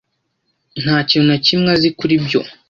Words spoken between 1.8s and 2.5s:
kuri byo.